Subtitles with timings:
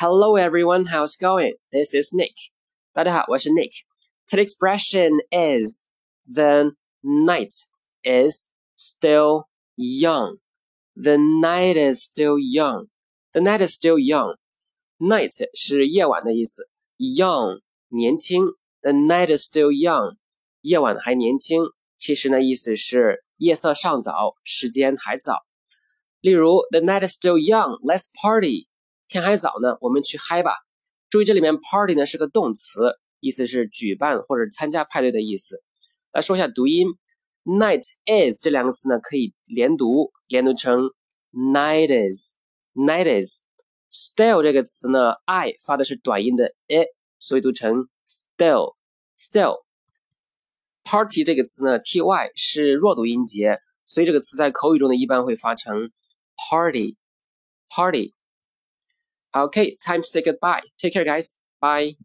[0.00, 1.54] Hello everyone, how's it going?
[1.72, 2.52] This is Nick.
[2.92, 3.72] 大家好，我是 Nick.
[4.28, 5.88] Today's expression is
[6.26, 7.54] the night
[8.04, 10.36] is still young.
[10.94, 12.88] The night is still young.
[13.32, 14.36] The night is still young.
[14.98, 16.68] Night 是夜晚的意思，
[16.98, 18.44] young 年轻。
[18.82, 20.16] The night is still young.
[20.60, 21.62] 夜晚还年轻，
[21.96, 25.46] 其实呢意思是夜色尚早，时间还早。
[26.20, 27.80] 例如，The night is still young.
[27.80, 28.68] Let's party.
[29.11, 30.53] 天还早呢，我们去嗨吧。
[31.09, 35.61] 注意这里面 party 呢是个动词，意思是举办或者参加派对的意思。
[36.13, 36.87] 来说一下读音
[37.43, 40.91] ，night is 这两个词呢可以连读，连读成
[41.33, 43.43] night is，night is。
[43.91, 46.85] still 这个词呢，i 发的是短音的 i，
[47.19, 49.65] 所以读成 still，still。
[50.85, 55.91] party 这个词呢，ty 是弱读音节，所以这个词在口语中呢一般会发成
[56.49, 58.13] party，party。
[59.35, 60.61] Okay, time to say goodbye.
[60.77, 61.39] Take care, guys.
[61.61, 61.95] Bye.